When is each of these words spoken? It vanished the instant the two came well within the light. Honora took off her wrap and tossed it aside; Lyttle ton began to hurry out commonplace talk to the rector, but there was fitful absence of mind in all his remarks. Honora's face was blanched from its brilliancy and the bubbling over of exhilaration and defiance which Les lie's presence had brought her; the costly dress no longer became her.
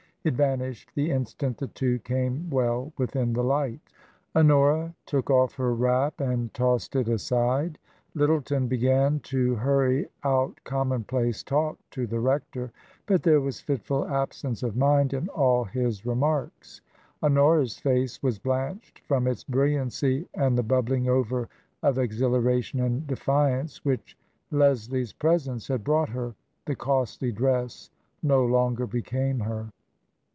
It 0.23 0.35
vanished 0.35 0.91
the 0.93 1.09
instant 1.09 1.57
the 1.57 1.65
two 1.65 1.97
came 1.97 2.47
well 2.51 2.93
within 2.95 3.33
the 3.33 3.43
light. 3.43 3.79
Honora 4.35 4.93
took 5.07 5.31
off 5.31 5.55
her 5.55 5.73
wrap 5.73 6.21
and 6.21 6.53
tossed 6.53 6.95
it 6.95 7.07
aside; 7.07 7.79
Lyttle 8.13 8.43
ton 8.45 8.67
began 8.67 9.19
to 9.21 9.55
hurry 9.55 10.09
out 10.23 10.59
commonplace 10.63 11.41
talk 11.41 11.79
to 11.89 12.05
the 12.05 12.19
rector, 12.19 12.71
but 13.07 13.23
there 13.23 13.41
was 13.41 13.61
fitful 13.61 14.07
absence 14.07 14.61
of 14.61 14.77
mind 14.77 15.11
in 15.15 15.27
all 15.29 15.63
his 15.63 16.05
remarks. 16.05 16.81
Honora's 17.23 17.79
face 17.79 18.21
was 18.21 18.37
blanched 18.37 18.99
from 18.99 19.25
its 19.25 19.43
brilliancy 19.43 20.27
and 20.35 20.55
the 20.55 20.61
bubbling 20.61 21.09
over 21.09 21.49
of 21.81 21.97
exhilaration 21.97 22.79
and 22.79 23.07
defiance 23.07 23.83
which 23.83 24.15
Les 24.51 24.87
lie's 24.87 25.13
presence 25.13 25.67
had 25.67 25.83
brought 25.83 26.09
her; 26.09 26.35
the 26.65 26.75
costly 26.75 27.31
dress 27.31 27.89
no 28.21 28.45
longer 28.45 28.85
became 28.85 29.39
her. 29.39 29.71